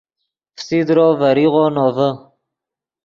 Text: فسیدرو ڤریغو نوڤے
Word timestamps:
فسیدرو 0.57 1.07
ڤریغو 1.19 1.65
نوڤے 1.75 2.09